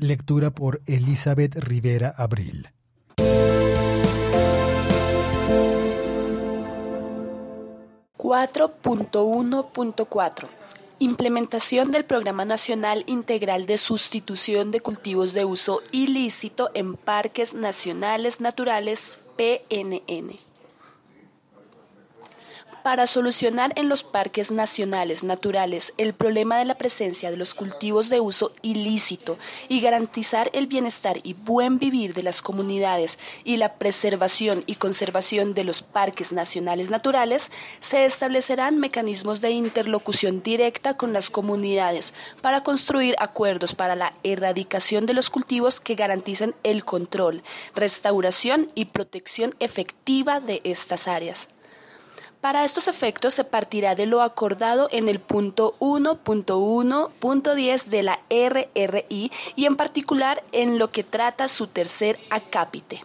Lectura 0.00 0.52
por 0.52 0.80
Elizabeth 0.86 1.56
Rivera 1.56 2.14
Abril. 2.16 2.68
...4.1.4... 8.16 10.46
Implementación 11.00 11.90
del 11.90 12.04
Programa 12.04 12.44
Nacional 12.44 13.02
Integral 13.06 13.66
de 13.66 13.78
Sustitución 13.78 14.72
de 14.72 14.80
Cultivos 14.80 15.32
de 15.32 15.44
Uso 15.44 15.80
Ilícito 15.92 16.72
en 16.74 16.94
Parques 16.94 17.54
Nacionales 17.54 18.40
Naturales, 18.40 19.20
PNN 19.36 20.47
para 22.88 23.06
solucionar 23.06 23.74
en 23.76 23.90
los 23.90 24.02
parques 24.02 24.50
nacionales 24.50 25.22
naturales 25.22 25.92
el 25.98 26.14
problema 26.14 26.56
de 26.56 26.64
la 26.64 26.78
presencia 26.78 27.30
de 27.30 27.36
los 27.36 27.52
cultivos 27.52 28.08
de 28.08 28.18
uso 28.18 28.52
ilícito 28.62 29.36
y 29.68 29.82
garantizar 29.82 30.48
el 30.54 30.68
bienestar 30.68 31.18
y 31.22 31.34
buen 31.34 31.78
vivir 31.78 32.14
de 32.14 32.22
las 32.22 32.40
comunidades 32.40 33.18
y 33.44 33.58
la 33.58 33.74
preservación 33.74 34.64
y 34.64 34.76
conservación 34.76 35.52
de 35.52 35.64
los 35.64 35.82
parques 35.82 36.32
nacionales 36.32 36.88
naturales, 36.88 37.50
se 37.80 38.06
establecerán 38.06 38.78
mecanismos 38.78 39.42
de 39.42 39.50
interlocución 39.50 40.38
directa 40.38 40.96
con 40.96 41.12
las 41.12 41.28
comunidades 41.28 42.14
para 42.40 42.62
construir 42.62 43.16
acuerdos 43.18 43.74
para 43.74 43.96
la 43.96 44.14
erradicación 44.22 45.04
de 45.04 45.12
los 45.12 45.28
cultivos 45.28 45.78
que 45.78 45.94
garanticen 45.94 46.54
el 46.62 46.86
control, 46.86 47.42
restauración 47.74 48.72
y 48.74 48.86
protección 48.86 49.54
efectiva 49.60 50.40
de 50.40 50.62
estas 50.64 51.06
áreas. 51.06 51.50
Para 52.40 52.64
estos 52.64 52.86
efectos 52.86 53.34
se 53.34 53.42
partirá 53.42 53.96
de 53.96 54.06
lo 54.06 54.22
acordado 54.22 54.88
en 54.92 55.08
el 55.08 55.18
punto 55.18 55.74
1.1.10 55.80 57.84
de 57.86 58.04
la 58.04 58.20
RRI 58.30 59.32
y 59.56 59.66
en 59.66 59.74
particular 59.74 60.44
en 60.52 60.78
lo 60.78 60.92
que 60.92 61.02
trata 61.02 61.48
su 61.48 61.66
tercer 61.66 62.20
acápite. 62.30 63.02